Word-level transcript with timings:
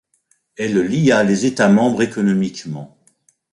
Elle 0.57 0.81
lia 0.87 1.23
les 1.23 1.45
États 1.45 1.69
membres 1.69 2.01
économiquement. 2.01 2.97